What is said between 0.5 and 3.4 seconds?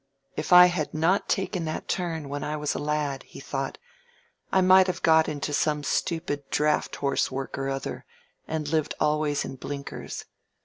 I had not taken that turn when I was a lad," he